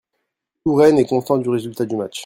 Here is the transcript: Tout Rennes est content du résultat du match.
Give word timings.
Tout 0.65 0.73
Rennes 0.73 0.97
est 0.97 1.05
content 1.05 1.37
du 1.37 1.47
résultat 1.49 1.85
du 1.85 1.95
match. 1.95 2.19